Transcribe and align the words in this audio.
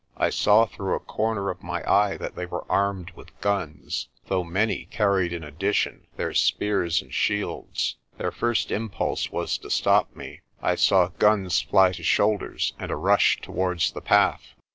I 0.17 0.31
saw 0.31 0.65
through 0.65 0.95
a 0.95 0.99
corner 0.99 1.51
of 1.51 1.61
my 1.61 1.83
eye 1.87 2.17
that 2.17 2.35
they 2.35 2.47
were 2.47 2.65
armed 2.67 3.11
with 3.11 3.39
guns, 3.39 4.07
though 4.29 4.43
many 4.43 4.85
carried 4.85 5.31
in 5.31 5.43
addition 5.43 6.07
their 6.17 6.33
spears 6.33 7.03
and 7.03 7.13
shields. 7.13 7.97
Their 8.17 8.31
first 8.31 8.71
impulse 8.71 9.29
was 9.31 9.59
to 9.59 9.69
stop 9.69 10.15
me. 10.15 10.41
I 10.59 10.73
saw 10.73 11.09
guns 11.19 11.61
fly 11.61 11.91
to 11.91 12.01
shoulders, 12.01 12.73
and 12.79 12.89
a 12.89 12.95
rush 12.95 13.41
towards 13.41 13.91
the 13.91 14.01
path. 14.01 14.55